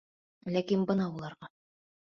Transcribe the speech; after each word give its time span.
Ләкин 0.55 0.87
бына 0.93 1.07
уларға! 1.19 1.55